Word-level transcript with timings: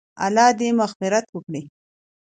الله 0.25 0.47
دې 0.59 0.69
مغفرت 0.79 1.25
وکړي- 1.35 1.63